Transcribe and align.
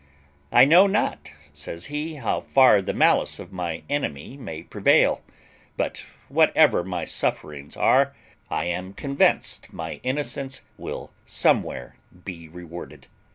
"I 0.51 0.65
know 0.65 0.87
not," 0.87 1.29
says 1.53 1.85
he, 1.85 2.15
"how 2.15 2.41
far 2.41 2.81
the 2.81 2.91
malice 2.91 3.37
of 3.37 3.53
my 3.53 3.83
enemy 3.87 4.35
may 4.35 4.63
prevail; 4.63 5.21
but 5.77 6.01
whatever 6.27 6.83
my 6.83 7.05
sufferings 7.05 7.77
are, 7.77 8.15
I 8.49 8.65
am 8.65 8.93
convinced 8.95 9.71
my 9.71 9.99
innocence 10.01 10.63
will 10.75 11.11
somewhere 11.23 11.97
be 12.25 12.47
rewarded. 12.49 13.05